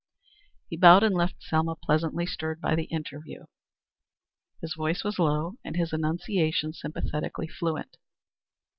[0.67, 3.45] He bowed and left Selma pleasantly stirred by the interview.
[4.59, 7.97] His voice was low and his enunciation sympathetically fluent.